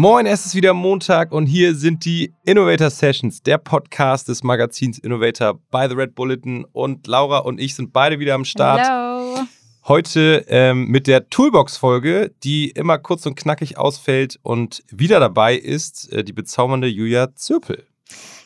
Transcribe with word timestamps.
Moin, 0.00 0.24
es 0.24 0.46
ist 0.46 0.54
wieder 0.54 0.72
Montag 0.72 1.30
und 1.30 1.44
hier 1.44 1.74
sind 1.74 2.06
die 2.06 2.32
Innovator 2.46 2.88
Sessions, 2.88 3.42
der 3.42 3.58
Podcast 3.58 4.28
des 4.28 4.42
Magazins 4.42 4.98
Innovator 4.98 5.60
by 5.70 5.88
The 5.90 5.94
Red 5.94 6.14
Bulletin. 6.14 6.64
Und 6.72 7.06
Laura 7.06 7.40
und 7.40 7.60
ich 7.60 7.74
sind 7.74 7.92
beide 7.92 8.18
wieder 8.18 8.34
am 8.34 8.46
Start. 8.46 8.80
Hallo. 8.80 9.40
Heute 9.86 10.46
ähm, 10.48 10.86
mit 10.86 11.06
der 11.06 11.28
Toolbox-Folge, 11.28 12.32
die 12.42 12.70
immer 12.70 12.96
kurz 12.96 13.26
und 13.26 13.34
knackig 13.34 13.76
ausfällt. 13.76 14.38
Und 14.42 14.82
wieder 14.90 15.20
dabei 15.20 15.54
ist 15.54 16.10
äh, 16.10 16.24
die 16.24 16.32
bezaubernde 16.32 16.86
Julia 16.86 17.34
Zürpel. 17.34 17.84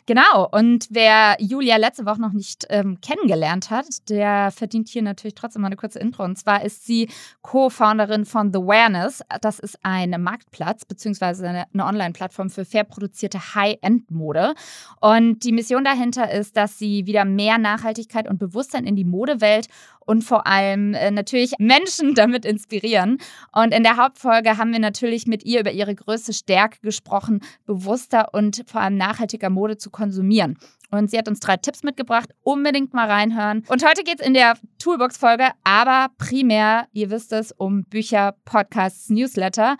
Genau, 0.07 0.47
und 0.51 0.85
wer 0.91 1.35
Julia 1.39 1.77
letzte 1.77 2.05
Woche 2.05 2.21
noch 2.21 2.31
nicht 2.31 2.67
ähm, 2.69 3.01
kennengelernt 3.01 3.71
hat, 3.71 3.87
der 4.07 4.51
verdient 4.51 4.87
hier 4.87 5.01
natürlich 5.01 5.33
trotzdem 5.33 5.63
mal 5.63 5.69
eine 5.69 5.77
kurze 5.77 5.97
Intro. 5.97 6.23
Und 6.23 6.37
zwar 6.37 6.63
ist 6.63 6.85
sie 6.85 7.09
Co-Founderin 7.41 8.25
von 8.25 8.53
The 8.53 8.59
Awareness. 8.59 9.23
Das 9.41 9.57
ist 9.57 9.79
ein 9.81 10.11
Marktplatz 10.21 10.85
beziehungsweise 10.85 11.49
eine, 11.49 11.65
eine 11.73 11.85
Online-Plattform 11.85 12.51
für 12.51 12.65
fair 12.65 12.83
produzierte 12.83 13.55
High-End-Mode. 13.55 14.53
Und 15.01 15.43
die 15.43 15.51
Mission 15.51 15.83
dahinter 15.83 16.31
ist, 16.31 16.55
dass 16.55 16.77
sie 16.77 17.07
wieder 17.07 17.25
mehr 17.25 17.57
Nachhaltigkeit 17.57 18.29
und 18.29 18.37
Bewusstsein 18.37 18.85
in 18.85 18.95
die 18.95 19.05
Modewelt 19.05 19.69
und 20.05 20.23
vor 20.23 20.47
allem 20.47 20.93
äh, 20.93 21.11
natürlich 21.11 21.53
Menschen 21.57 22.13
damit 22.15 22.45
inspirieren. 22.45 23.17
Und 23.51 23.73
in 23.73 23.83
der 23.83 23.97
Hauptfolge 23.97 24.57
haben 24.57 24.71
wir 24.71 24.79
natürlich 24.79 25.27
mit 25.27 25.43
ihr 25.43 25.59
über 25.59 25.71
ihre 25.71 25.95
größte 25.95 26.33
Stärke 26.33 26.79
gesprochen, 26.81 27.41
bewusster 27.65 28.33
und 28.33 28.63
vor 28.67 28.81
allem 28.81 28.97
nachhaltiger 28.97 29.49
Mode 29.49 29.77
zu 29.77 29.89
konsumieren. 29.89 30.57
Und 30.91 31.09
sie 31.11 31.17
hat 31.17 31.27
uns 31.27 31.39
drei 31.39 31.57
Tipps 31.57 31.83
mitgebracht. 31.83 32.29
Unbedingt 32.43 32.93
mal 32.93 33.09
reinhören. 33.09 33.65
Und 33.67 33.85
heute 33.85 34.03
geht 34.03 34.21
es 34.21 34.25
in 34.25 34.33
der 34.33 34.55
Toolbox-Folge 34.79 35.49
aber 35.63 36.09
primär, 36.17 36.87
ihr 36.93 37.09
wisst 37.09 37.33
es, 37.33 37.51
um 37.51 37.83
Bücher, 37.83 38.35
Podcasts, 38.45 39.09
Newsletter. 39.09 39.77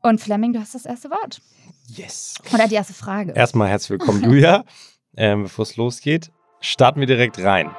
Und 0.00 0.20
Fleming, 0.20 0.52
du 0.52 0.60
hast 0.60 0.74
das 0.74 0.86
erste 0.86 1.10
Wort. 1.10 1.40
Yes. 1.86 2.34
Oder 2.52 2.68
die 2.68 2.74
erste 2.74 2.94
Frage. 2.94 3.32
Erstmal 3.32 3.68
herzlich 3.68 3.98
willkommen, 3.98 4.22
Julia. 4.22 4.64
ähm, 5.16 5.44
Bevor 5.44 5.62
es 5.62 5.76
losgeht, 5.76 6.30
starten 6.60 7.00
wir 7.00 7.06
direkt 7.06 7.38
rein. 7.38 7.70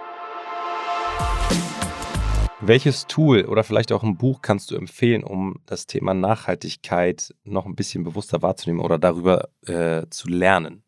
Welches 2.61 3.07
Tool 3.07 3.45
oder 3.45 3.63
vielleicht 3.63 3.93
auch 3.93 4.03
ein 4.03 4.17
Buch 4.17 4.41
kannst 4.41 4.71
du 4.71 4.75
empfehlen, 4.75 5.23
um 5.23 5.61
das 5.65 5.87
Thema 5.87 6.13
Nachhaltigkeit 6.13 7.33
noch 7.45 7.65
ein 7.65 7.75
bisschen 7.75 8.03
bewusster 8.03 8.41
wahrzunehmen 8.41 8.81
oder 8.81 8.99
darüber 8.99 9.47
äh, 9.65 10.05
zu 10.09 10.27
lernen? 10.27 10.83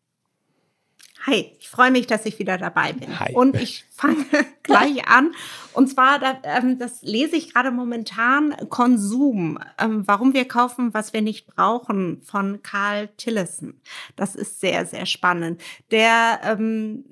Hi, 1.26 1.52
ich 1.58 1.68
freue 1.70 1.90
mich, 1.90 2.06
dass 2.08 2.26
ich 2.26 2.38
wieder 2.38 2.58
dabei 2.58 2.92
bin. 2.92 3.18
Hi. 3.18 3.32
Und 3.32 3.54
ich 3.54 3.84
fange 3.90 4.26
gleich 4.62 5.08
an. 5.08 5.32
Und 5.72 5.88
zwar, 5.88 6.20
ähm, 6.42 6.78
das 6.78 7.00
lese 7.02 7.36
ich 7.36 7.54
gerade 7.54 7.70
momentan, 7.70 8.54
Konsum. 8.68 9.58
Ähm, 9.78 10.02
warum 10.06 10.34
wir 10.34 10.46
kaufen, 10.46 10.92
was 10.92 11.12
wir 11.12 11.22
nicht 11.22 11.46
brauchen, 11.46 12.20
von 12.22 12.62
Carl 12.62 13.08
Tillison. 13.16 13.80
Das 14.16 14.34
ist 14.34 14.60
sehr, 14.60 14.84
sehr 14.84 15.06
spannend. 15.06 15.62
Der 15.90 16.40
ähm, 16.42 17.04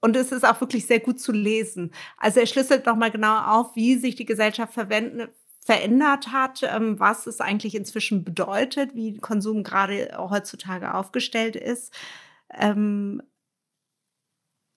und 0.00 0.16
es 0.16 0.32
ist 0.32 0.44
auch 0.46 0.60
wirklich 0.60 0.86
sehr 0.86 1.00
gut 1.00 1.20
zu 1.20 1.32
lesen. 1.32 1.92
Also 2.16 2.40
er 2.40 2.46
schlüsselt 2.46 2.86
nochmal 2.86 3.10
genau 3.10 3.38
auf, 3.38 3.74
wie 3.74 3.96
sich 3.96 4.14
die 4.14 4.26
Gesellschaft 4.26 4.72
verwenden, 4.72 5.28
verändert 5.60 6.32
hat, 6.32 6.62
ähm, 6.62 6.98
was 6.98 7.26
es 7.26 7.40
eigentlich 7.40 7.74
inzwischen 7.74 8.24
bedeutet, 8.24 8.94
wie 8.94 9.18
Konsum 9.18 9.62
gerade 9.62 10.16
heutzutage 10.16 10.94
aufgestellt 10.94 11.56
ist. 11.56 11.92
Ähm, 12.54 13.22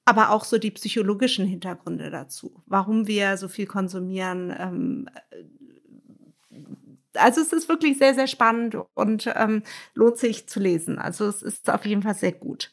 aber 0.04 0.32
auch 0.32 0.44
so 0.44 0.58
die 0.58 0.72
psychologischen 0.72 1.46
Hintergründe 1.46 2.10
dazu, 2.10 2.62
warum 2.66 3.08
wir 3.08 3.38
so 3.38 3.48
viel 3.48 3.68
konsumieren. 3.68 4.54
Ähm, 4.58 5.10
also 7.14 7.42
es 7.42 7.54
ist 7.54 7.70
wirklich 7.70 7.98
sehr, 7.98 8.14
sehr 8.14 8.28
spannend 8.28 8.76
und 8.94 9.30
lohnt 9.94 10.18
sich 10.18 10.48
zu 10.48 10.60
lesen. 10.60 10.98
Also 10.98 11.28
es 11.28 11.42
ist 11.42 11.70
auf 11.70 11.86
jeden 11.86 12.02
Fall 12.02 12.16
sehr 12.16 12.32
gut. 12.32 12.72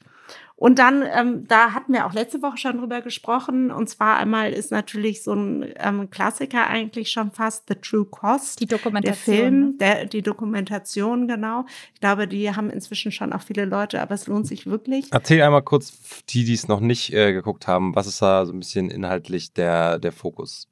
Und 0.57 0.81
dann, 0.81 1.05
ähm, 1.15 1.47
da 1.47 1.73
hatten 1.73 1.93
wir 1.93 2.05
auch 2.05 2.13
letzte 2.13 2.43
Woche 2.43 2.57
schon 2.57 2.79
drüber 2.79 3.01
gesprochen. 3.01 3.71
Und 3.71 3.89
zwar 3.89 4.17
einmal 4.17 4.53
ist 4.53 4.73
natürlich 4.73 5.23
so 5.23 5.33
ein 5.33 5.65
ähm, 5.77 6.11
Klassiker 6.11 6.67
eigentlich 6.67 7.13
schon 7.13 7.31
fast 7.31 7.69
The 7.69 7.77
True 7.77 8.07
Cost. 8.07 8.61
Die 8.61 8.67
Dokumentation. 8.67 9.35
Der 9.35 9.35
Film, 9.35 9.61
ne? 9.61 9.75
der, 9.79 10.07
die 10.07 10.23
Dokumentation, 10.23 11.29
genau. 11.29 11.65
Ich 11.95 12.01
glaube, 12.01 12.27
die 12.27 12.51
haben 12.55 12.71
inzwischen 12.71 13.13
schon 13.13 13.33
auch 13.33 13.43
viele 13.43 13.67
Leute, 13.67 14.03
aber 14.03 14.15
es 14.15 14.27
lohnt 14.27 14.49
sich 14.49 14.67
wirklich. 14.67 15.07
Erzähl 15.13 15.43
einmal 15.43 15.63
kurz, 15.63 16.25
die, 16.29 16.45
die 16.45 16.55
es 16.55 16.67
noch 16.67 16.81
nicht 16.81 17.13
äh, 17.13 17.33
geguckt 17.33 17.69
haben, 17.69 17.95
was 17.95 18.09
ist 18.09 18.21
da 18.21 18.45
so 18.45 18.53
ein 18.53 18.59
bisschen 18.59 18.91
inhaltlich 18.91 19.53
der, 19.53 20.01
der 20.01 20.11
Fokus? 20.11 20.67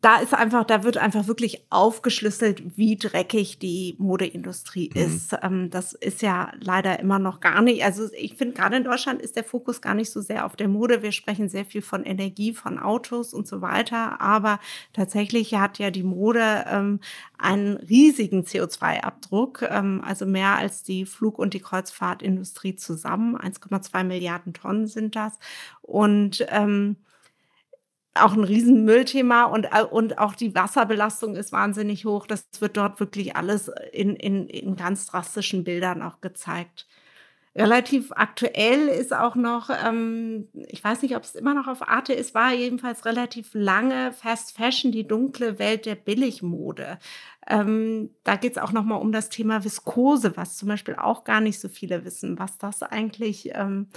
Da 0.00 0.18
ist 0.18 0.32
einfach, 0.32 0.62
da 0.64 0.84
wird 0.84 0.96
einfach 0.96 1.26
wirklich 1.26 1.64
aufgeschlüsselt, 1.70 2.76
wie 2.76 2.96
dreckig 2.96 3.58
die 3.58 3.96
Modeindustrie 3.98 4.90
Mhm. 4.94 5.00
ist. 5.02 5.36
Ähm, 5.42 5.70
das 5.70 5.92
ist 5.92 6.22
ja 6.22 6.52
leider 6.60 7.00
immer 7.00 7.18
noch 7.18 7.40
gar 7.40 7.62
nicht. 7.62 7.84
Also 7.84 8.08
ich 8.16 8.36
finde, 8.36 8.54
gerade 8.54 8.76
in 8.76 8.84
Deutschland 8.84 9.20
ist 9.20 9.34
der 9.34 9.42
Fokus 9.42 9.80
gar 9.80 9.94
nicht 9.94 10.10
so 10.10 10.20
sehr 10.20 10.46
auf 10.46 10.54
der 10.54 10.68
Mode. 10.68 11.02
Wir 11.02 11.10
sprechen 11.10 11.48
sehr 11.48 11.64
viel 11.64 11.82
von 11.82 12.04
Energie, 12.04 12.54
von 12.54 12.78
Autos 12.78 13.34
und 13.34 13.48
so 13.48 13.60
weiter. 13.60 14.20
Aber 14.20 14.60
tatsächlich 14.92 15.54
hat 15.54 15.78
ja 15.80 15.90
die 15.90 16.04
Mode 16.04 16.64
ähm, 16.68 17.00
einen 17.36 17.76
riesigen 17.78 18.44
CO2-Abdruck, 18.44 19.62
ähm, 19.68 20.00
also 20.04 20.26
mehr 20.26 20.56
als 20.58 20.84
die 20.84 21.06
Flug- 21.06 21.40
und 21.40 21.54
die 21.54 21.60
Kreuzfahrtindustrie 21.60 22.76
zusammen. 22.76 23.36
1,2 23.36 24.04
Milliarden 24.04 24.52
Tonnen 24.52 24.86
sind 24.86 25.16
das. 25.16 25.38
Und 25.82 26.46
ähm, 26.50 26.96
auch 28.14 28.32
ein 28.32 28.44
Riesenmüllthema 28.44 29.44
und, 29.44 29.64
äh, 29.64 29.84
und 29.84 30.18
auch 30.18 30.34
die 30.34 30.54
Wasserbelastung 30.54 31.36
ist 31.36 31.52
wahnsinnig 31.52 32.04
hoch. 32.04 32.26
Das 32.26 32.46
wird 32.60 32.76
dort 32.76 33.00
wirklich 33.00 33.36
alles 33.36 33.70
in, 33.92 34.16
in, 34.16 34.46
in 34.48 34.76
ganz 34.76 35.06
drastischen 35.06 35.64
Bildern 35.64 36.02
auch 36.02 36.20
gezeigt. 36.20 36.86
Relativ 37.58 38.12
aktuell 38.12 38.86
ist 38.86 39.12
auch 39.12 39.34
noch, 39.34 39.68
ähm, 39.70 40.46
ich 40.68 40.84
weiß 40.84 41.02
nicht, 41.02 41.16
ob 41.16 41.24
es 41.24 41.34
immer 41.34 41.54
noch 41.54 41.66
auf 41.66 41.88
Arte 41.88 42.12
ist, 42.12 42.32
war 42.32 42.52
jedenfalls 42.52 43.04
relativ 43.04 43.50
lange 43.52 44.12
Fast 44.12 44.56
Fashion, 44.56 44.92
die 44.92 45.08
dunkle 45.08 45.58
Welt 45.58 45.84
der 45.84 45.96
Billigmode. 45.96 46.98
Ähm, 47.48 48.10
da 48.22 48.36
geht 48.36 48.52
es 48.52 48.62
auch 48.62 48.70
noch 48.70 48.84
mal 48.84 48.96
um 48.96 49.10
das 49.10 49.28
Thema 49.28 49.64
Viskose, 49.64 50.36
was 50.36 50.56
zum 50.56 50.68
Beispiel 50.68 50.94
auch 50.94 51.24
gar 51.24 51.40
nicht 51.40 51.58
so 51.58 51.68
viele 51.68 52.04
wissen, 52.04 52.38
was 52.38 52.58
das 52.58 52.82
eigentlich, 52.84 53.50
ähm, 53.54 53.88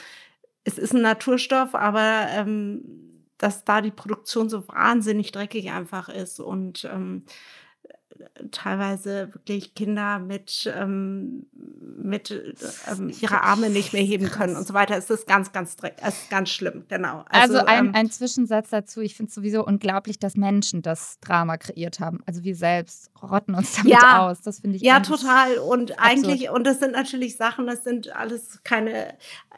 es 0.64 0.80
ist 0.80 0.96
ein 0.96 1.02
Naturstoff, 1.02 1.76
aber 1.76 2.28
ähm, 2.32 3.11
dass 3.42 3.64
da 3.64 3.82
die 3.82 3.92
Produktion 3.92 4.50
so 4.50 4.68
wahnsinnig 4.68 5.32
dreckig 5.32 5.72
einfach 5.72 6.10
ist 6.10 6.40
und 6.40 6.86
ähm, 6.86 7.24
teilweise 8.52 9.34
wirklich 9.34 9.74
Kinder 9.74 10.20
mit, 10.20 10.72
ähm, 10.76 11.48
mit 11.98 12.32
ähm, 12.90 13.12
ihre 13.20 13.42
Arme 13.42 13.70
nicht 13.70 13.94
mehr 13.94 14.04
heben 14.04 14.30
können 14.30 14.56
und 14.56 14.68
so 14.68 14.74
weiter. 14.74 14.98
Es 14.98 15.10
ist 15.10 15.28
ganz, 15.28 15.52
ganz 15.52 15.76
es 15.98 16.20
ist 16.20 16.30
ganz 16.30 16.50
schlimm, 16.50 16.86
genau. 16.88 17.26
Also, 17.30 17.60
ein, 17.60 17.88
ähm, 17.88 17.92
ein 17.96 18.10
Zwischensatz 18.10 18.70
dazu. 18.70 19.02
Ich 19.02 19.16
finde 19.16 19.30
es 19.30 19.36
sowieso 19.36 19.66
unglaublich, 19.66 20.20
dass 20.20 20.36
Menschen 20.36 20.82
das 20.82 21.20
Drama 21.22 21.58
kreiert 21.58 22.00
haben. 22.00 22.20
Also 22.26 22.44
wir 22.44 22.56
selbst 22.56 23.11
rotten 23.22 23.56
uns 23.56 23.76
damit 23.76 23.92
Ja. 23.94 24.26
aus. 24.28 24.42
Das 24.42 24.60
finde 24.60 24.78
ich 24.78 24.82
Ja, 24.84 25.00
total. 25.02 25.58
Und 25.60 26.00
eigentlich, 26.00 26.50
und 26.50 26.66
das 26.66 26.80
sind 26.80 26.92
natürlich 26.94 27.38
Sachen, 27.38 27.68
das 27.68 27.84
sind 27.84 28.16
alles 28.16 28.62
keine 28.64 29.16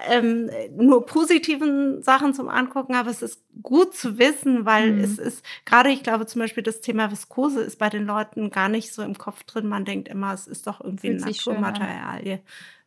ähm, 0.09 0.49
nur 0.75 1.05
positiven 1.05 2.01
Sachen 2.03 2.33
zum 2.33 2.49
Angucken, 2.49 2.95
aber 2.95 3.09
es 3.09 3.21
ist 3.21 3.41
gut 3.61 3.95
zu 3.95 4.17
wissen, 4.17 4.65
weil 4.65 4.91
Mhm. 4.91 5.03
es 5.03 5.17
ist, 5.19 5.45
gerade 5.65 5.89
ich 5.91 6.03
glaube 6.03 6.25
zum 6.25 6.41
Beispiel 6.41 6.63
das 6.63 6.81
Thema 6.81 7.11
Viskose 7.11 7.61
ist 7.61 7.77
bei 7.79 7.89
den 7.89 8.05
Leuten 8.05 8.49
gar 8.49 8.69
nicht 8.69 8.93
so 8.93 9.01
im 9.03 9.17
Kopf 9.17 9.43
drin. 9.43 9.67
Man 9.67 9.85
denkt 9.85 10.07
immer, 10.07 10.33
es 10.33 10.47
ist 10.47 10.67
doch 10.67 10.81
irgendwie 10.81 11.07
Fühlt 11.09 11.23
ein. 11.23 11.29
Naturmaterial. 11.29 12.39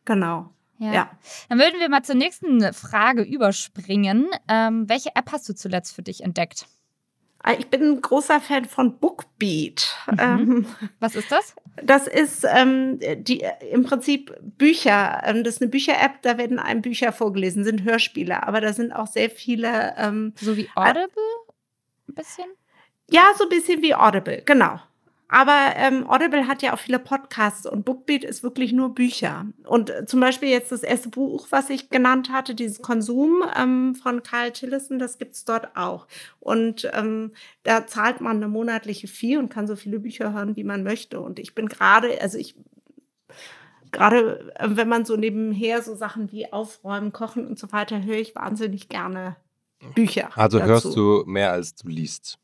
Genau. 0.05 0.49
Ja. 0.79 0.93
Ja. 0.93 1.09
Dann 1.49 1.57
würden 1.57 1.79
wir 1.79 1.89
mal 1.89 2.03
zur 2.03 2.13
nächsten 2.15 2.71
Frage 2.73 3.23
überspringen. 3.23 4.27
Ähm, 4.47 4.87
welche 4.87 5.09
App 5.15 5.31
hast 5.31 5.49
du 5.49 5.55
zuletzt 5.55 5.95
für 5.95 6.03
dich 6.03 6.21
entdeckt? 6.23 6.67
Ah, 7.47 7.55
Ich 7.57 7.67
bin 7.69 7.81
ein 7.83 8.01
großer 8.01 8.41
Fan 8.41 8.65
von 8.65 8.97
Bookbeat. 8.99 9.95
Mhm. 10.11 10.17
Ähm, 10.19 10.65
Was 10.99 11.15
ist 11.15 11.31
das? 11.31 11.55
Das 11.81 12.07
ist 12.07 12.45
ähm, 12.49 12.99
die 12.99 13.45
im 13.71 13.83
Prinzip 13.83 14.35
Bücher. 14.41 15.21
Ähm, 15.23 15.43
das 15.43 15.55
ist 15.55 15.61
eine 15.61 15.69
Bücher-App, 15.71 16.21
da 16.23 16.37
werden 16.37 16.59
einem 16.59 16.81
Bücher 16.81 17.11
vorgelesen, 17.11 17.63
sind 17.63 17.83
Hörspiele, 17.83 18.43
aber 18.45 18.61
da 18.61 18.73
sind 18.73 18.91
auch 18.91 19.07
sehr 19.07 19.29
viele, 19.29 19.93
ähm, 19.97 20.33
So 20.35 20.57
wie 20.57 20.67
Audible? 20.75 21.07
Ein 22.09 22.15
bisschen? 22.15 22.45
ja, 23.09 23.31
so 23.37 23.43
ein 23.45 23.49
bisschen 23.49 23.81
wie 23.81 23.93
Audible, 23.95 24.41
genau. 24.45 24.79
Aber 25.29 25.73
ähm, 25.75 26.09
Audible 26.09 26.47
hat 26.47 26.61
ja 26.61 26.73
auch 26.73 26.79
viele 26.79 26.99
Podcasts 26.99 27.65
und 27.65 27.83
Bookbeat 27.83 28.23
ist 28.23 28.43
wirklich 28.43 28.71
nur 28.71 28.95
Bücher. 28.95 29.45
Und 29.65 29.89
äh, 29.89 30.05
zum 30.05 30.21
Beispiel 30.21 30.49
jetzt 30.49 30.71
das 30.71 30.83
erste 30.83 31.09
Buch, 31.09 31.47
was 31.49 31.69
ich 31.69 31.89
genannt 31.89 32.31
hatte, 32.31 32.55
dieses 32.55 32.81
Konsum 32.81 33.43
ähm, 33.57 33.93
von 33.93 34.23
Carl 34.23 34.51
Tillison, 34.51 34.99
das 34.99 35.17
gibt's 35.17 35.43
dort 35.43 35.75
auch. 35.75 36.07
Und 36.39 36.89
ähm, 36.93 37.33
da 37.63 37.87
zahlt 37.87 38.21
man 38.21 38.37
eine 38.37 38.47
monatliche 38.47 39.07
Fee 39.07 39.35
und 39.35 39.49
kann 39.49 39.67
so 39.67 39.75
viele 39.75 39.99
Bücher 39.99 40.33
hören, 40.33 40.55
wie 40.55 40.63
man 40.63 40.83
möchte. 40.83 41.19
Und 41.19 41.39
ich 41.39 41.53
bin 41.53 41.67
gerade, 41.67 42.21
also 42.21 42.37
ich 42.37 42.55
gerade 43.91 44.53
äh, 44.55 44.69
wenn 44.69 44.87
man 44.87 45.03
so 45.03 45.17
nebenher 45.17 45.81
so 45.81 45.95
Sachen 45.95 46.31
wie 46.31 46.53
Aufräumen, 46.53 47.11
Kochen 47.11 47.45
und 47.45 47.59
so 47.59 47.73
weiter, 47.73 48.01
höre 48.01 48.17
ich 48.17 48.33
wahnsinnig 48.33 48.87
gerne 48.87 49.35
Bücher. 49.93 50.29
Also 50.37 50.59
dazu. 50.59 50.71
hörst 50.71 50.95
du 50.95 51.23
mehr 51.25 51.51
als 51.51 51.75
du 51.75 51.89
liest. 51.89 52.39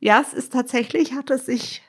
Ja, 0.00 0.20
es 0.20 0.34
ist 0.34 0.52
tatsächlich, 0.52 1.14
hat 1.14 1.30
es 1.30 1.46
sich 1.46 1.82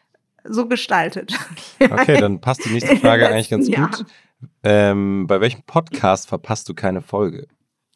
so 0.48 0.68
gestaltet. 0.68 1.38
Okay, 1.80 2.20
dann 2.20 2.40
passt 2.40 2.66
die 2.66 2.70
nächste 2.70 2.96
Frage 2.96 3.28
eigentlich 3.28 3.50
ganz 3.50 3.68
letzten 3.68 3.84
gut. 3.84 4.06
Ähm, 4.64 5.28
bei 5.28 5.42
welchem 5.42 5.64
Podcast 5.64 6.28
verpasst 6.28 6.70
du 6.70 6.74
keine 6.74 7.02
Folge? 7.02 7.48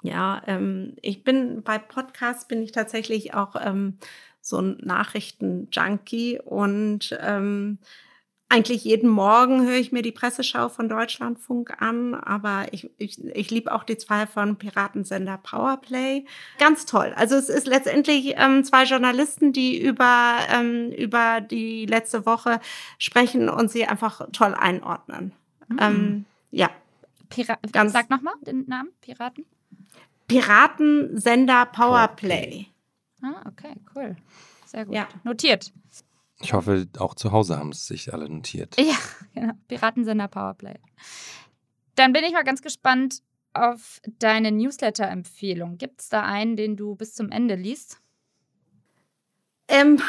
Ja, 0.01 0.41
ähm, 0.47 0.95
ich 1.01 1.23
bin 1.23 1.63
bei 1.63 1.77
Podcasts 1.77 2.47
bin 2.47 2.61
ich 2.61 2.71
tatsächlich 2.71 3.33
auch 3.33 3.55
ähm, 3.59 3.97
so 4.41 4.59
ein 4.61 4.77
Nachrichten-Junkie 4.81 6.39
und 6.43 7.17
ähm, 7.21 7.79
eigentlich 8.49 8.83
jeden 8.83 9.09
Morgen 9.09 9.61
höre 9.65 9.77
ich 9.77 9.91
mir 9.91 10.01
die 10.01 10.11
Presseschau 10.11 10.69
von 10.69 10.89
Deutschlandfunk 10.89 11.79
an, 11.81 12.15
aber 12.15 12.65
ich, 12.71 12.89
ich, 12.97 13.23
ich 13.23 13.51
liebe 13.51 13.71
auch 13.71 13.83
die 13.83 13.97
zwei 13.97 14.25
von 14.25 14.55
Piratensender 14.57 15.37
Powerplay. 15.37 16.25
Ganz 16.57 16.87
toll. 16.87 17.13
Also 17.15 17.35
es 17.35 17.47
ist 17.47 17.67
letztendlich 17.67 18.33
ähm, 18.37 18.63
zwei 18.63 18.85
Journalisten, 18.85 19.53
die 19.53 19.79
über, 19.79 20.39
ähm, 20.51 20.91
über 20.91 21.41
die 21.41 21.85
letzte 21.85 22.25
Woche 22.25 22.59
sprechen 22.97 23.49
und 23.49 23.69
sie 23.69 23.85
einfach 23.85 24.27
toll 24.31 24.55
einordnen. 24.55 25.31
Mhm. 25.67 25.77
Ähm, 25.79 26.25
ja. 26.49 26.71
Pira 27.29 27.59
Ganz 27.71 27.93
Sag 27.93 28.09
nochmal 28.09 28.33
den 28.41 28.65
Namen, 28.67 28.89
Piraten. 29.01 29.45
Piratensender 30.27 31.67
Powerplay. 31.67 32.65
Ah, 33.21 33.43
okay, 33.47 33.75
cool. 33.95 34.15
Sehr 34.65 34.85
gut. 34.85 34.95
Ja. 34.95 35.07
Notiert. 35.23 35.71
Ich 36.41 36.53
hoffe, 36.53 36.87
auch 36.97 37.15
zu 37.15 37.31
Hause 37.31 37.57
haben 37.57 37.69
es 37.69 37.87
sich 37.87 38.13
alle 38.13 38.29
notiert. 38.29 38.79
Ja, 38.79 38.95
genau. 39.33 39.53
Piratensender 39.67 40.27
Powerplay. 40.27 40.75
Dann 41.95 42.13
bin 42.13 42.23
ich 42.23 42.31
mal 42.31 42.43
ganz 42.43 42.61
gespannt 42.61 43.21
auf 43.53 43.99
deine 44.19 44.51
Newsletter-Empfehlung. 44.51 45.77
Gibt 45.77 46.01
es 46.01 46.09
da 46.09 46.23
einen, 46.23 46.55
den 46.55 46.77
du 46.77 46.95
bis 46.95 47.13
zum 47.13 47.29
Ende 47.29 47.55
liest? 47.55 47.99
Ähm, 49.67 50.01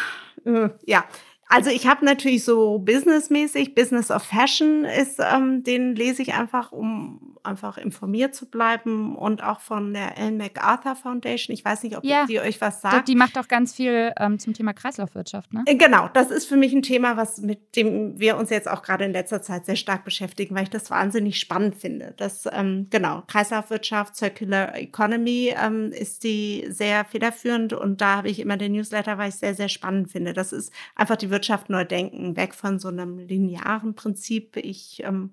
äh, 0.44 0.70
ja, 0.86 1.04
also 1.50 1.68
ich 1.68 1.88
habe 1.88 2.04
natürlich 2.04 2.44
so 2.44 2.78
businessmäßig, 2.78 3.74
Business 3.74 4.10
of 4.12 4.22
Fashion 4.22 4.84
ist, 4.84 5.18
ähm, 5.18 5.64
den 5.64 5.96
lese 5.96 6.22
ich 6.22 6.34
einfach, 6.34 6.70
um 6.70 7.30
einfach 7.42 7.78
informiert 7.78 8.34
zu 8.34 8.46
bleiben 8.46 9.16
und 9.16 9.42
auch 9.42 9.60
von 9.60 9.92
der 9.92 10.16
Ellen 10.16 10.36
MacArthur 10.36 10.94
Foundation. 10.94 11.52
Ich 11.54 11.64
weiß 11.64 11.82
nicht, 11.82 11.96
ob 11.96 12.04
ja, 12.04 12.26
die 12.26 12.38
euch 12.38 12.60
was 12.60 12.80
sagt. 12.80 13.08
Die 13.08 13.14
macht 13.14 13.38
auch 13.38 13.48
ganz 13.48 13.74
viel 13.74 14.12
ähm, 14.18 14.38
zum 14.38 14.54
Thema 14.54 14.72
Kreislaufwirtschaft, 14.72 15.52
ne? 15.52 15.64
Äh, 15.66 15.76
genau, 15.76 16.08
das 16.12 16.30
ist 16.30 16.46
für 16.46 16.56
mich 16.56 16.72
ein 16.72 16.82
Thema, 16.82 17.16
was 17.16 17.38
mit 17.38 17.76
dem 17.76 18.18
wir 18.18 18.36
uns 18.36 18.50
jetzt 18.50 18.68
auch 18.68 18.82
gerade 18.82 19.04
in 19.04 19.12
letzter 19.12 19.42
Zeit 19.42 19.66
sehr 19.66 19.76
stark 19.76 20.04
beschäftigen, 20.04 20.54
weil 20.54 20.64
ich 20.64 20.70
das 20.70 20.90
wahnsinnig 20.90 21.38
spannend 21.38 21.76
finde. 21.76 22.14
Das 22.16 22.48
ähm, 22.52 22.86
genau 22.90 23.22
Kreislaufwirtschaft, 23.26 24.16
Circular 24.16 24.76
Economy 24.76 25.54
ähm, 25.60 25.92
ist 25.92 26.24
die 26.24 26.66
sehr 26.68 27.04
federführend 27.04 27.72
und 27.72 28.00
da 28.00 28.16
habe 28.18 28.28
ich 28.28 28.38
immer 28.38 28.56
den 28.56 28.72
Newsletter, 28.72 29.18
weil 29.18 29.30
ich 29.30 29.36
sehr 29.36 29.54
sehr 29.54 29.68
spannend 29.68 30.10
finde. 30.10 30.32
Das 30.32 30.52
ist 30.52 30.72
einfach 30.94 31.16
die 31.16 31.30
Wirtschaft 31.40 31.70
neu 31.70 31.84
denken, 31.84 32.36
weg 32.36 32.54
von 32.54 32.78
so 32.78 32.88
einem 32.88 33.18
linearen 33.18 33.94
Prinzip. 33.94 34.56
Ich 34.56 35.02
ähm, 35.04 35.30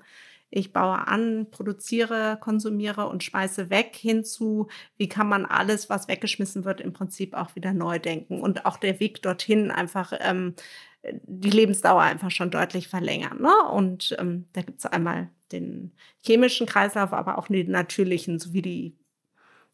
ich 0.50 0.72
baue 0.72 1.08
an, 1.08 1.48
produziere, 1.52 2.38
konsumiere 2.40 3.08
und 3.08 3.22
schmeiße 3.22 3.70
weg 3.70 3.98
hinzu, 3.98 4.68
wie 4.96 5.10
kann 5.10 5.28
man 5.28 5.46
alles, 5.46 5.90
was 5.90 6.08
weggeschmissen 6.08 6.64
wird, 6.64 6.80
im 6.80 6.94
Prinzip 6.94 7.34
auch 7.34 7.56
wieder 7.56 7.74
neu 7.74 8.00
denken 8.00 8.40
und 8.40 8.66
auch 8.66 8.78
der 8.78 9.02
Weg 9.02 9.22
dorthin 9.22 9.72
einfach 9.72 10.14
ähm, 10.22 10.56
die 11.04 11.50
Lebensdauer 11.50 12.02
einfach 12.02 12.32
schon 12.32 12.50
deutlich 12.50 12.88
verlängern. 12.88 13.42
Ne? 13.42 13.54
Und 13.72 14.16
ähm, 14.20 14.46
da 14.54 14.62
gibt 14.62 14.80
es 14.80 14.86
einmal 14.86 15.30
den 15.52 15.92
chemischen 16.24 16.66
Kreislauf, 16.66 17.12
aber 17.12 17.38
auch 17.38 17.48
den 17.48 17.72
natürlichen, 17.72 18.40
sowie 18.40 18.62
die 18.62 18.98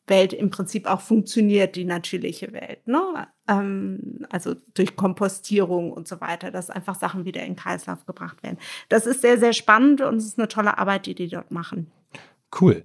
Welt 0.07 0.33
im 0.33 0.49
Prinzip 0.49 0.87
auch 0.87 1.01
funktioniert, 1.01 1.75
die 1.75 1.85
natürliche 1.85 2.51
Welt. 2.51 2.87
Ne? 2.87 3.27
Ähm, 3.47 4.25
also 4.29 4.55
durch 4.73 4.95
Kompostierung 4.95 5.91
und 5.91 6.07
so 6.07 6.21
weiter, 6.21 6.51
dass 6.51 6.69
einfach 6.69 6.95
Sachen 6.95 7.25
wieder 7.25 7.43
in 7.43 7.55
Kreislauf 7.55 8.05
gebracht 8.05 8.41
werden. 8.43 8.57
Das 8.89 9.05
ist 9.05 9.21
sehr, 9.21 9.37
sehr 9.37 9.53
spannend 9.53 10.01
und 10.01 10.15
es 10.15 10.25
ist 10.25 10.39
eine 10.39 10.47
tolle 10.47 10.77
Arbeit, 10.77 11.05
die 11.05 11.15
die 11.15 11.27
dort 11.27 11.51
machen. 11.51 11.91
Cool. 12.59 12.83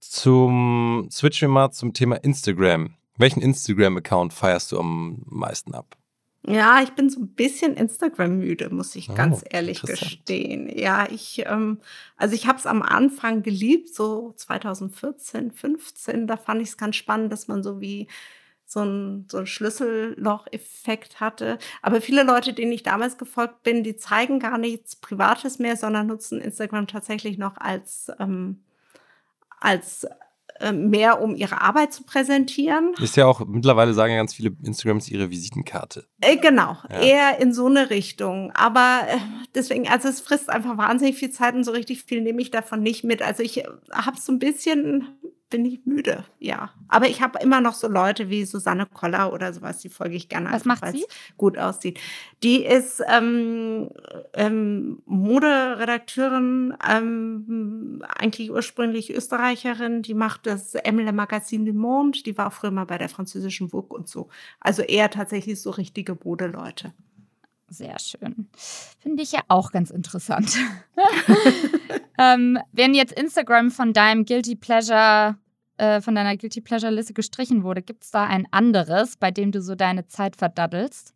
Zum 0.00 1.08
switchen 1.10 1.48
wir 1.48 1.54
mal 1.54 1.70
zum 1.72 1.92
Thema 1.92 2.16
Instagram. 2.16 2.94
Welchen 3.16 3.42
Instagram-Account 3.42 4.32
feierst 4.32 4.72
du 4.72 4.78
am 4.78 5.22
meisten 5.26 5.74
ab? 5.74 5.96
Ja, 6.46 6.82
ich 6.82 6.90
bin 6.90 7.08
so 7.08 7.20
ein 7.20 7.28
bisschen 7.28 7.74
Instagram-müde, 7.74 8.68
muss 8.68 8.94
ich 8.96 9.08
oh, 9.08 9.14
ganz 9.14 9.42
ehrlich 9.48 9.80
gestehen. 9.80 10.68
Ja, 10.68 11.08
ich, 11.10 11.42
ähm, 11.46 11.78
also 12.16 12.34
ich 12.34 12.46
habe 12.46 12.58
es 12.58 12.66
am 12.66 12.82
Anfang 12.82 13.42
geliebt, 13.42 13.94
so 13.94 14.34
2014, 14.36 15.52
15, 15.52 16.26
da 16.26 16.36
fand 16.36 16.60
ich 16.60 16.68
es 16.68 16.76
ganz 16.76 16.96
spannend, 16.96 17.32
dass 17.32 17.48
man 17.48 17.62
so 17.62 17.80
wie 17.80 18.08
so 18.66 18.80
ein, 18.80 19.26
so 19.30 19.38
ein 19.38 19.46
Schlüsselloch-Effekt 19.46 21.20
hatte. 21.20 21.58
Aber 21.82 22.00
viele 22.00 22.22
Leute, 22.22 22.52
denen 22.52 22.72
ich 22.72 22.82
damals 22.82 23.18
gefolgt 23.18 23.62
bin, 23.62 23.84
die 23.84 23.96
zeigen 23.96 24.40
gar 24.40 24.58
nichts 24.58 24.96
Privates 24.96 25.58
mehr, 25.58 25.76
sondern 25.76 26.06
nutzen 26.06 26.40
Instagram 26.40 26.86
tatsächlich 26.86 27.38
noch 27.38 27.56
als, 27.56 28.10
ähm, 28.18 28.64
als 29.60 30.06
äh, 30.60 30.72
mehr, 30.72 31.20
um 31.20 31.34
ihre 31.34 31.60
Arbeit 31.60 31.92
zu 31.92 32.04
präsentieren. 32.04 32.94
Ist 33.00 33.16
ja 33.16 33.26
auch, 33.26 33.44
mittlerweile 33.44 33.92
sagen 33.92 34.12
ja 34.12 34.18
ganz 34.18 34.34
viele 34.34 34.52
Instagrams 34.62 35.08
ihre 35.08 35.30
Visitenkarte. 35.30 36.06
Äh, 36.20 36.36
genau, 36.36 36.76
ja. 36.88 37.00
eher 37.00 37.40
in 37.40 37.52
so 37.52 37.66
eine 37.66 37.90
Richtung. 37.90 38.52
Aber 38.52 39.00
äh, 39.08 39.18
deswegen, 39.54 39.88
also 39.88 40.08
es 40.08 40.20
frisst 40.20 40.50
einfach 40.50 40.78
wahnsinnig 40.78 41.16
viel 41.16 41.30
Zeit 41.30 41.54
und 41.54 41.64
so 41.64 41.72
richtig 41.72 42.04
viel 42.04 42.20
nehme 42.20 42.40
ich 42.40 42.52
davon 42.52 42.82
nicht 42.82 43.02
mit. 43.02 43.20
Also 43.20 43.42
ich 43.42 43.64
äh, 43.64 43.68
habe 43.92 44.18
so 44.18 44.32
ein 44.32 44.38
bisschen 44.38 45.08
bin 45.54 45.66
ich 45.66 45.86
müde, 45.86 46.24
ja. 46.40 46.70
Aber 46.88 47.06
ich 47.06 47.22
habe 47.22 47.38
immer 47.38 47.60
noch 47.60 47.74
so 47.74 47.86
Leute 47.86 48.28
wie 48.28 48.44
Susanne 48.44 48.86
Koller 48.86 49.32
oder 49.32 49.52
sowas, 49.52 49.78
die 49.78 49.88
folge 49.88 50.16
ich 50.16 50.28
gerne. 50.28 50.50
Was 50.50 50.64
macht 50.64 50.84
sie? 50.90 51.04
Gut 51.36 51.56
aussieht. 51.56 52.00
Die 52.42 52.64
ist 52.64 53.00
ähm, 53.08 53.88
ähm, 54.32 55.00
Moderedakteurin, 55.06 56.74
ähm, 56.90 58.02
eigentlich 58.18 58.50
ursprünglich 58.50 59.14
Österreicherin. 59.14 60.02
Die 60.02 60.14
macht 60.14 60.46
das 60.46 60.74
Emile 60.74 61.12
Magazine 61.12 61.66
du 61.66 61.72
Monde. 61.72 62.24
Die 62.24 62.36
war 62.36 62.50
früher 62.50 62.72
mal 62.72 62.86
bei 62.86 62.98
der 62.98 63.08
französischen 63.08 63.68
Vogue 63.68 63.96
und 63.96 64.08
so. 64.08 64.28
Also 64.58 64.82
eher 64.82 65.10
tatsächlich 65.10 65.62
so 65.62 65.70
richtige 65.70 66.18
Modeleute. 66.24 66.92
Sehr 67.68 67.96
schön. 68.00 68.48
Finde 68.98 69.22
ich 69.22 69.30
ja 69.30 69.40
auch 69.46 69.70
ganz 69.70 69.90
interessant. 69.90 70.56
ähm, 72.18 72.58
wenn 72.72 72.92
jetzt 72.94 73.12
Instagram 73.12 73.70
von 73.70 73.92
deinem 73.92 74.24
Guilty 74.24 74.56
Pleasure, 74.56 75.36
äh, 75.76 76.00
von 76.00 76.14
deiner 76.14 76.36
Guilty 76.36 76.60
Pleasure 76.60 76.92
Liste 76.92 77.14
gestrichen 77.14 77.64
wurde, 77.64 77.82
gibt 77.82 78.04
es 78.04 78.10
da 78.10 78.24
ein 78.24 78.46
anderes, 78.50 79.16
bei 79.16 79.30
dem 79.30 79.52
du 79.52 79.60
so 79.60 79.74
deine 79.74 80.06
Zeit 80.06 80.36
verdaddelst? 80.36 81.14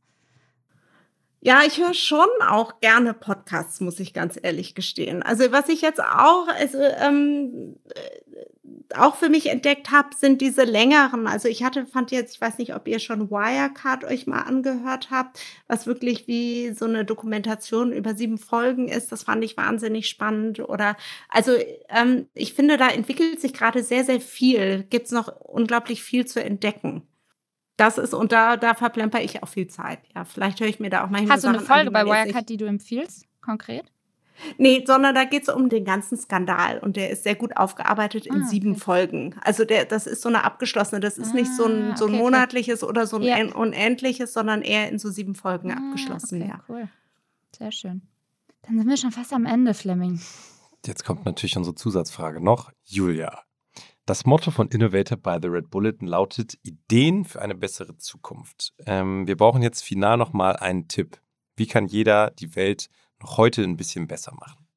Ja, 1.41 1.61
ich 1.65 1.79
höre 1.79 1.95
schon 1.95 2.27
auch 2.49 2.81
gerne 2.81 3.15
Podcasts, 3.15 3.81
muss 3.81 4.01
ich 4.01 4.13
ganz 4.13 4.39
ehrlich 4.43 4.75
gestehen. 4.75 5.23
Also 5.23 5.53
was 5.53 5.69
ich 5.69 5.83
jetzt 5.83 6.03
auch, 6.03 6.49
also 6.49 6.79
ähm, 6.79 7.77
auch 8.95 9.17
für 9.17 9.29
mich 9.29 9.47
entdeckt 9.47 9.91
habe, 9.91 10.09
sind 10.17 10.41
diese 10.41 10.65
längeren. 10.65 11.27
Also 11.27 11.49
ich 11.49 11.63
hatte, 11.63 11.87
fand 11.87 12.11
jetzt, 12.11 12.35
ich 12.35 12.41
weiß 12.41 12.59
nicht, 12.59 12.75
ob 12.75 12.89
ihr 12.89 12.99
schon 12.99 13.31
Wirecard 13.31 14.05
euch 14.05 14.27
mal 14.27 14.41
angehört 14.41 15.11
habt, 15.11 15.41
was 15.67 15.87
wirklich 15.87 16.27
wie 16.27 16.73
so 16.73 16.87
eine 16.87 17.05
Dokumentation 17.05 17.93
über 17.93 18.15
sieben 18.15 18.39
Folgen 18.39 18.89
ist. 18.89 19.13
Das 19.13 19.25
fand 19.25 19.45
ich 19.45 19.57
wahnsinnig 19.57 20.09
spannend. 20.09 20.61
Oder 20.61 20.97
also 21.29 21.53
ähm, 21.91 22.29
ich 22.33 22.55
finde, 22.55 22.77
da 22.79 22.89
entwickelt 22.89 23.41
sich 23.41 23.53
gerade 23.53 23.83
sehr, 23.83 24.05
sehr 24.05 24.21
viel. 24.21 24.85
Gibt 24.85 25.07
es 25.07 25.13
noch 25.13 25.29
unglaublich 25.41 26.03
viel 26.03 26.27
zu 26.27 26.43
entdecken. 26.43 27.03
Das 27.77 27.97
ist, 27.99 28.15
und 28.15 28.33
da, 28.33 28.57
da 28.57 28.75
verplemper 28.75 29.23
ich 29.23 29.43
auch 29.43 29.49
viel 29.49 29.69
Zeit. 29.69 30.01
Ja, 30.15 30.25
vielleicht 30.25 30.61
höre 30.61 30.67
ich 30.67 30.81
mir 30.81 30.91
da 30.91 31.05
auch 31.05 31.11
manchmal. 31.11 31.37
Hast 31.37 31.45
du 31.45 31.49
eine 31.49 31.61
Folge 31.61 31.89
an, 31.89 31.93
bei 31.93 32.05
Wirecard, 32.05 32.49
die 32.49 32.57
du 32.57 32.65
empfiehlst, 32.65 33.27
konkret? 33.41 33.85
Nee, 34.57 34.85
sondern 34.87 35.15
da 35.15 35.25
geht 35.25 35.43
es 35.43 35.49
um 35.49 35.69
den 35.69 35.85
ganzen 35.85 36.17
Skandal 36.17 36.79
und 36.79 36.97
der 36.97 37.11
ist 37.11 37.25
sehr 37.25 37.35
gut 37.35 37.57
aufgearbeitet 37.57 38.27
in 38.27 38.35
ah, 38.35 38.37
okay. 38.39 38.47
sieben 38.49 38.77
Folgen. 38.77 39.35
Also 39.43 39.65
der, 39.65 39.85
das 39.85 40.07
ist 40.07 40.23
so 40.23 40.29
eine 40.29 40.45
abgeschlossene, 40.45 41.01
das 41.01 41.19
ist 41.19 41.33
ah, 41.33 41.35
nicht 41.35 41.53
so 41.55 41.67
ein, 41.67 41.93
ah, 41.93 41.97
so 41.97 42.07
ein 42.07 42.15
okay, 42.15 42.23
monatliches 42.23 42.83
okay. 42.83 42.91
oder 42.91 43.07
so 43.07 43.17
ein 43.17 43.23
ja. 43.23 43.37
unendliches, 43.55 44.33
sondern 44.33 44.63
eher 44.63 44.89
in 44.89 44.99
so 44.99 45.11
sieben 45.11 45.35
Folgen 45.35 45.71
ah, 45.73 45.77
abgeschlossen. 45.77 46.41
ja. 46.47 46.61
Cool. 46.69 46.89
Sehr 47.57 47.73
schön. 47.73 48.03
Dann 48.63 48.79
sind 48.79 48.89
wir 48.89 48.97
schon 48.97 49.13
fast 49.13 49.33
am 49.33 49.47
Ende, 49.47 49.75
Fleming. 49.75 50.21
Jetzt 50.87 51.05
kommt 51.05 51.25
natürlich 51.25 51.57
unsere 51.57 51.75
Zusatzfrage 51.75 52.41
noch. 52.41 52.71
Julia, 52.85 53.43
das 54.09 54.25
Motto 54.25 54.51
von 54.51 54.69
Innovator 54.69 55.19
by 55.19 55.39
the 55.43 55.49
Red 55.49 55.71
Bulletin 55.71 56.07
lautet 56.07 56.59
Ideen 56.63 57.25
für 57.25 57.43
eine 57.43 57.55
bessere 57.55 57.97
Zukunft. 57.99 58.73
Ähm, 58.87 59.27
wir 59.27 59.37
brauchen 59.37 59.61
jetzt 59.63 59.83
final 59.83 60.17
nochmal 60.17 60.57
einen 60.57 60.89
Tipp. 60.89 61.21
Wie 61.57 61.67
kann 61.67 61.87
jeder 61.87 62.31
die 62.31 62.55
Welt 62.57 62.89
noch 63.21 63.37
heute 63.37 63.63
ein 63.63 63.77
bisschen 63.77 64.07
besser 64.07 64.33
machen? 64.35 64.69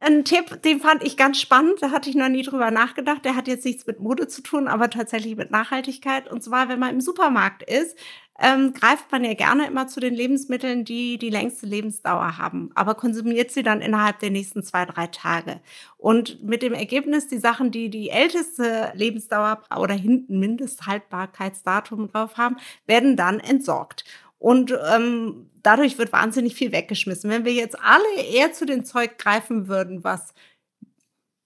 Ein 0.00 0.24
Tipp, 0.24 0.62
den 0.62 0.78
fand 0.78 1.02
ich 1.02 1.16
ganz 1.16 1.40
spannend, 1.40 1.82
da 1.82 1.90
hatte 1.90 2.08
ich 2.08 2.14
noch 2.14 2.28
nie 2.28 2.42
drüber 2.42 2.70
nachgedacht. 2.70 3.24
Der 3.24 3.34
hat 3.34 3.48
jetzt 3.48 3.64
nichts 3.64 3.84
mit 3.84 3.98
Mode 3.98 4.28
zu 4.28 4.42
tun, 4.42 4.68
aber 4.68 4.90
tatsächlich 4.90 5.34
mit 5.34 5.50
Nachhaltigkeit. 5.50 6.30
Und 6.30 6.44
zwar, 6.44 6.68
wenn 6.68 6.78
man 6.78 6.90
im 6.90 7.00
Supermarkt 7.00 7.64
ist, 7.64 7.98
ähm, 8.38 8.72
greift 8.72 9.10
man 9.10 9.24
ja 9.24 9.34
gerne 9.34 9.66
immer 9.66 9.88
zu 9.88 9.98
den 9.98 10.14
Lebensmitteln, 10.14 10.84
die 10.84 11.18
die 11.18 11.30
längste 11.30 11.66
Lebensdauer 11.66 12.38
haben, 12.38 12.70
aber 12.76 12.94
konsumiert 12.94 13.50
sie 13.50 13.64
dann 13.64 13.80
innerhalb 13.80 14.20
der 14.20 14.30
nächsten 14.30 14.62
zwei, 14.62 14.84
drei 14.84 15.08
Tage. 15.08 15.60
Und 15.96 16.44
mit 16.44 16.62
dem 16.62 16.72
Ergebnis, 16.72 17.26
die 17.26 17.38
Sachen, 17.38 17.72
die 17.72 17.90
die 17.90 18.10
älteste 18.10 18.92
Lebensdauer 18.94 19.62
oder 19.76 19.94
hinten 19.94 20.38
Mindesthaltbarkeitsdatum 20.38 22.12
drauf 22.12 22.36
haben, 22.36 22.58
werden 22.86 23.16
dann 23.16 23.40
entsorgt. 23.40 24.04
Und 24.38 24.72
ähm, 24.92 25.50
dadurch 25.62 25.98
wird 25.98 26.12
wahnsinnig 26.12 26.54
viel 26.54 26.72
weggeschmissen. 26.72 27.30
Wenn 27.30 27.44
wir 27.44 27.52
jetzt 27.52 27.76
alle 27.80 28.22
eher 28.22 28.52
zu 28.52 28.66
dem 28.66 28.84
Zeug 28.84 29.18
greifen 29.18 29.68
würden, 29.68 30.04
was 30.04 30.32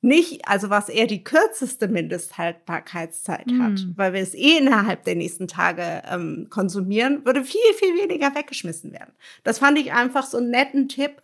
nicht, 0.04 0.48
also 0.48 0.68
was 0.68 0.88
eher 0.88 1.06
die 1.06 1.22
kürzeste 1.22 1.86
Mindesthaltbarkeitszeit 1.86 3.46
Mm. 3.46 3.62
hat, 3.62 3.86
weil 3.96 4.12
wir 4.12 4.20
es 4.20 4.34
eh 4.34 4.58
innerhalb 4.58 5.04
der 5.04 5.14
nächsten 5.14 5.46
Tage 5.46 6.02
ähm, 6.10 6.48
konsumieren, 6.50 7.24
würde 7.24 7.44
viel, 7.44 7.60
viel 7.78 7.94
weniger 7.96 8.34
weggeschmissen 8.34 8.92
werden. 8.92 9.12
Das 9.44 9.60
fand 9.60 9.78
ich 9.78 9.92
einfach 9.92 10.26
so 10.26 10.38
einen 10.38 10.50
netten 10.50 10.88
Tipp, 10.88 11.22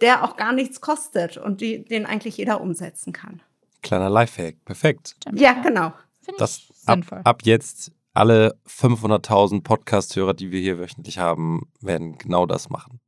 der 0.00 0.24
auch 0.24 0.36
gar 0.36 0.52
nichts 0.52 0.80
kostet 0.80 1.36
und 1.38 1.60
die, 1.60 1.84
den 1.84 2.06
eigentlich 2.06 2.36
jeder 2.36 2.60
umsetzen 2.60 3.12
kann. 3.12 3.42
Kleiner 3.82 4.08
Lifehack, 4.08 4.64
perfekt. 4.64 5.16
Ja, 5.34 5.54
genau. 5.54 5.92
Finde 6.22 6.38
Das 6.38 6.68
ab, 6.86 7.00
ab 7.24 7.42
jetzt 7.44 7.90
alle 8.20 8.54
500.000 8.68 9.62
Podcast-Hörer, 9.62 10.34
die 10.34 10.50
wir 10.50 10.60
hier 10.60 10.78
wöchentlich 10.78 11.18
haben, 11.18 11.70
werden 11.80 12.18
genau 12.18 12.44
das 12.44 12.68
machen. 12.68 13.00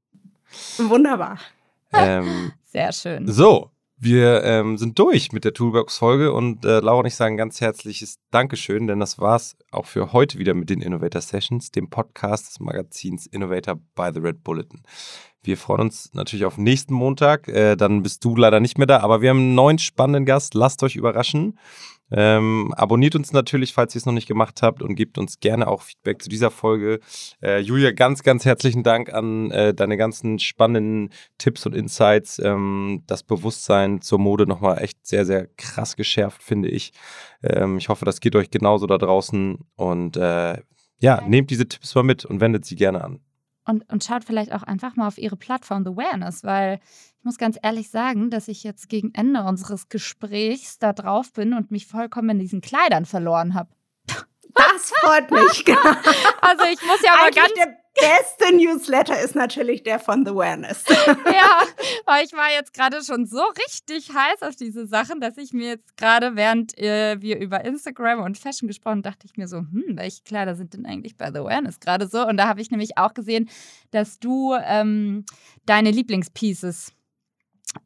Wunderbar. 0.79 1.39
ähm, 1.93 2.53
Sehr 2.65 2.93
schön. 2.93 3.31
so, 3.31 3.71
wir 3.99 4.43
ähm, 4.43 4.79
sind 4.79 4.99
durch 4.99 5.33
mit 5.33 5.45
der 5.45 5.53
Toolbox-Folge 5.53 6.33
und 6.33 6.65
äh, 6.65 6.81
Laura 6.81 7.01
und 7.01 7.07
ich 7.07 7.15
sagen 7.15 7.37
ganz 7.37 7.61
herzliches 7.61 8.21
Dankeschön, 8.31 8.87
denn 8.87 9.01
das 9.01 9.19
war's 9.19 9.55
auch 9.71 9.85
für 9.85 10.15
heute 10.15 10.39
wieder 10.39 10.55
mit 10.55 10.71
den 10.71 10.81
Innovator 10.81 11.21
Sessions, 11.21 11.71
dem 11.73 11.91
Podcast 11.91 12.49
des 12.49 12.61
Magazins 12.61 13.27
Innovator 13.27 13.75
by 13.95 14.11
the 14.15 14.21
Red 14.21 14.43
Bulletin. 14.43 14.81
Wir 15.43 15.59
freuen 15.59 15.83
uns 15.83 16.11
natürlich 16.15 16.47
auf 16.47 16.57
nächsten 16.57 16.95
Montag. 16.95 17.49
Äh, 17.49 17.77
dann 17.77 18.03
bist 18.03 18.25
du 18.25 18.35
leider 18.35 18.61
nicht 18.61 18.79
mehr 18.79 18.87
da, 18.87 19.01
aber 19.01 19.21
wir 19.21 19.29
haben 19.29 19.39
einen 19.39 19.55
neuen 19.55 19.79
spannenden 19.79 20.25
Gast. 20.25 20.55
Lasst 20.55 20.83
euch 20.83 20.97
überraschen. 20.97 21.59
Ähm, 22.15 22.75
abonniert 22.77 23.17
uns 23.17 23.33
natürlich, 23.33 23.73
falls 23.73 23.95
ihr 23.95 23.99
es 23.99 24.07
noch 24.07 24.13
nicht 24.13 24.29
gemacht 24.29 24.63
habt 24.63 24.83
und 24.83 24.95
gebt 24.95 25.17
uns 25.17 25.41
gerne 25.41 25.67
auch 25.67 25.83
Feedback 25.83 26.23
zu 26.23 26.29
dieser 26.29 26.51
Folge. 26.51 27.01
Äh, 27.43 27.61
Julia, 27.61 27.93
ganz, 27.93 28.23
ganz 28.23 28.45
herzlichen 28.45 28.83
Dank 28.83 29.13
an 29.13 29.51
äh, 29.51 29.73
deine 29.73 29.97
ganzen 29.97 30.39
spannenden 30.39 31.11
Tipps 31.39 31.65
und 31.65 31.75
Insights. 31.75 32.39
Ähm, 32.39 33.03
das 33.07 33.23
Bewusstsein 33.23 34.03
zur 34.03 34.19
Mode 34.19 34.47
nochmal 34.47 34.83
echt 34.83 35.07
sehr, 35.07 35.25
sehr 35.25 35.47
krass 35.57 35.97
geschärft, 35.97 36.43
finde 36.43 36.69
ich. 36.69 36.93
Ähm, 37.43 37.79
ich 37.79 37.89
hoffe, 37.89 38.05
das 38.05 38.21
geht 38.21 38.37
euch 38.37 38.51
genauso 38.51 38.87
da 38.87 38.99
draußen 38.99 39.59
und 39.77 40.17
äh, 40.17 40.59
ja, 41.01 41.21
nehmt 41.27 41.51
diese 41.51 41.67
Tipps 41.67 41.95
mal 41.95 42.05
mit 42.05 42.25
und 42.25 42.41
wendet 42.41 42.65
sie 42.65 42.77
gerne 42.77 43.03
an. 43.03 43.21
Und, 43.65 43.89
und 43.93 44.03
schaut 44.03 44.25
vielleicht 44.25 44.53
auch 44.53 44.65
einfach 44.65 44.97
mal 44.97 45.07
auf 45.07 45.19
ihre 45.19 45.37
Plattform 45.37 45.85
The 45.85 45.91
Awareness, 45.91 46.43
weil 46.43 46.81
ich 47.19 47.25
muss 47.25 47.39
ganz 47.39 47.57
ehrlich 47.63 47.91
sagen, 47.91 48.31
dass 48.31 48.49
ich 48.49 48.65
jetzt 48.65 48.89
gegen 48.89 49.15
Ende 49.15 49.45
unseres 49.45 49.89
Gesprächs 49.89 50.79
da 50.79 50.93
drauf 50.93 51.33
bin 51.33 51.55
und 51.55 51.71
mich 51.71 51.87
vollkommen 51.87 52.31
in 52.31 52.39
diesen 52.41 52.61
Kleidern 52.61 53.05
verloren 53.05 53.55
habe. 53.55 53.71
Das 54.55 54.93
freut 55.01 55.31
mich. 55.31 55.65
Also 56.41 56.65
ich 56.65 56.83
muss 56.83 57.01
ja 57.03 57.13
aber 57.15 57.27
Eigentlich 57.27 57.55
ganz 57.55 57.77
beste 57.95 58.57
Newsletter 58.57 59.21
ist 59.21 59.35
natürlich 59.35 59.83
der 59.83 59.99
von 59.99 60.25
The 60.25 60.33
Awareness. 60.33 60.85
Ja, 61.33 61.63
weil 62.07 62.25
ich 62.25 62.33
war 62.33 62.51
jetzt 62.51 62.75
gerade 62.75 63.03
schon 63.03 63.27
so 63.27 63.43
richtig 63.69 64.11
heiß 64.13 64.43
auf 64.43 64.57
diese 64.57 64.87
Sachen, 64.87 65.21
dass 65.21 65.37
ich 65.37 65.53
mir 65.53 65.69
jetzt 65.69 65.97
gerade, 65.97 66.37
während 66.37 66.79
äh, 66.79 67.21
wir 67.21 67.39
über 67.39 67.65
Instagram 67.65 68.21
und 68.21 68.39
Fashion 68.39 68.67
gesprochen 68.67 68.93
haben, 68.93 69.03
dachte 69.03 69.27
ich 69.27 69.37
mir 69.37 69.49
so, 69.49 69.59
hm, 69.59 69.97
welche 69.97 70.23
Kleider 70.23 70.55
sind 70.55 70.75
denn 70.75 70.87
eigentlich 70.87 71.17
bei 71.17 71.31
The 71.31 71.39
Awareness 71.39 71.81
gerade 71.81 72.07
so? 72.07 72.27
Und 72.27 72.37
da 72.37 72.49
habe 72.49 72.61
ich 72.61 72.71
nämlich 72.71 72.99
auch 72.99 73.15
gesehen, 73.15 73.49
dass 73.91 74.19
du 74.19 74.55
ähm, 74.55 75.25
deine 75.67 75.91
Lieblingspieces 75.91 76.93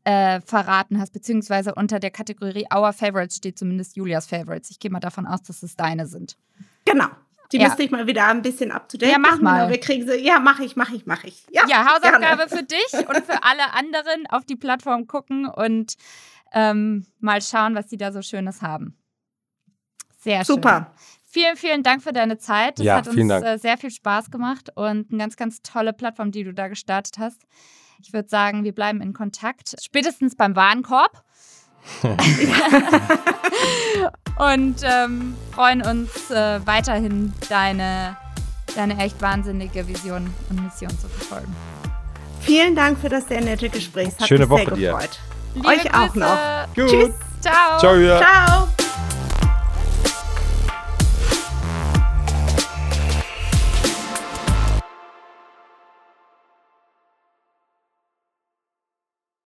äh, 0.05 0.41
verraten 0.41 1.01
hast, 1.01 1.13
beziehungsweise 1.13 1.75
unter 1.75 2.01
der 2.01 2.11
Kategorie 2.11 2.67
Our 2.75 2.93
Favorites 2.93 3.37
steht 3.37 3.59
zumindest 3.59 3.97
Julias 3.97 4.27
Favorites. 4.27 4.71
Ich 4.71 4.79
gehe 4.79 4.91
mal 4.91 5.01
davon 5.01 5.27
aus, 5.27 5.43
dass 5.43 5.63
es 5.63 5.77
deine 5.77 6.07
sind. 6.07 6.37
Genau. 6.85 7.09
Die 7.53 7.59
Ja. 7.59 7.65
müsste 7.69 7.83
ich 7.85 7.91
mal 7.91 8.07
wieder 8.07 8.27
ein 8.27 8.43
bisschen 8.43 8.73
up 8.73 8.89
to 8.89 8.99
date 8.99 9.11
Ja, 9.13 9.19
mach 9.19 9.33
machen. 9.33 9.45
mal. 9.45 9.61
aber 9.63 9.71
Wir 9.71 9.81
kriegen 9.81 10.07
sie. 10.07 10.17
Ja, 10.19 10.39
mache 10.41 10.65
ich, 10.65 10.77
mache 10.77 10.95
ich, 10.97 11.07
mache 11.07 11.29
ich. 11.29 11.45
Ja, 11.51 11.63
Ja, 11.69 11.87
Hausaufgabe 11.87 12.21
gerne. 12.21 12.49
für 12.49 12.63
dich 12.65 13.09
und 13.09 13.25
für 13.25 13.43
alle 13.45 13.73
anderen 13.75 14.27
auf 14.29 14.45
die 14.45 14.57
Plattform 14.57 15.07
gucken 15.07 15.47
und 15.47 15.95
ähm, 16.53 17.07
mal 17.21 17.41
schauen, 17.43 17.75
was 17.75 17.87
die 17.87 17.97
da 17.97 18.13
so 18.13 18.23
Schönes 18.23 18.63
haben. 18.63 18.97
Sehr 20.19 20.39
schön. 20.45 20.57
Super. 20.57 20.93
Vielen, 21.29 21.57
vielen 21.57 21.83
Dank 21.83 22.03
für 22.03 22.13
deine 22.13 22.39
Zeit. 22.39 22.79
Das 22.79 22.87
Ja, 22.87 22.97
hat 22.97 23.07
uns 23.07 23.15
vielen 23.15 23.29
Dank. 23.29 23.45
äh, 23.45 23.59
sehr 23.59 23.77
viel 23.77 23.91
Spaß 23.91 24.31
gemacht 24.31 24.71
und 24.75 25.11
eine 25.11 25.19
ganz, 25.19 25.37
ganz 25.37 25.61
tolle 25.63 25.93
Plattform, 25.93 26.31
die 26.33 26.45
du 26.45 26.55
da 26.55 26.69
gestartet 26.69 27.19
hast. 27.19 27.43
Ich 28.01 28.13
würde 28.13 28.29
sagen, 28.29 28.65
wir 28.65 28.75
bleiben 28.75 29.01
in 29.03 29.13
Kontakt. 29.13 29.75
Spätestens 29.83 30.35
beim 30.37 30.57
Warenkorb. 30.57 31.23
und 34.39 34.77
ähm, 34.83 35.35
freuen 35.53 35.83
uns 35.83 36.31
äh, 36.31 36.61
weiterhin, 36.67 37.33
deine, 37.49 38.17
deine 38.75 38.99
echt 39.03 39.21
wahnsinnige 39.23 39.87
Vision 39.89 40.33
und 40.51 40.65
Mission 40.65 40.91
zu 40.91 41.09
verfolgen. 41.09 41.55
Vielen 42.41 42.77
Dank 42.77 42.99
für 43.01 43.09
das 43.09 43.27
sehr 43.27 43.41
nette 43.41 43.69
Gespräch. 43.69 44.09
Es 44.09 44.21
hat 44.21 44.29
Schöne 44.29 44.47
mich 44.47 44.57
sehr 44.59 44.67
Woche 44.67 44.77
dir. 44.77 44.93
gefreut. 44.93 45.19
Liebe 45.55 45.69
Euch 45.69 45.95
auch 45.95 46.13
Grüße. 46.13 46.19
noch. 46.19 46.75
Gut. 46.75 46.89
Tschüss. 46.89 47.15
Ciao. 47.41 47.79
Ciao, 47.79 47.95
Julia. 47.95 48.19
Ciao. 48.19 48.69